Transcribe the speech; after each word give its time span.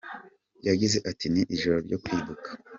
yagize 0.67 0.97
ati, 1.09 1.25
Ni 1.33 1.41
ijoro 1.55 1.77
ryo 1.85 1.97
kwibuka. 2.03 2.49